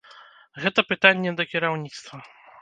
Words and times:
Гэта 0.63 0.83
пытанне 0.93 1.35
да 1.43 1.47
кіраўніцтва. 1.51 2.17